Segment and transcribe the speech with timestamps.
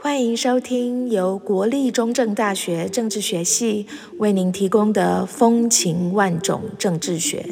[0.00, 3.86] 欢迎收听由国立中正大学政治学系
[4.18, 7.44] 为您提供的《风情万种政治学》。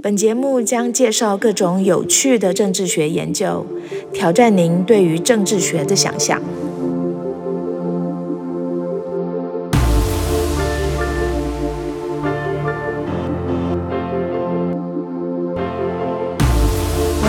[0.00, 3.66] 本节目将介绍各种有趣的政治学研究，
[4.12, 6.42] 挑战您对于政治学的想象。